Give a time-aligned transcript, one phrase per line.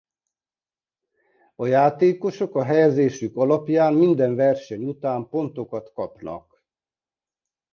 [1.55, 6.63] A játékosok a helyezésük alapján minden verseny után pontokat kapnak.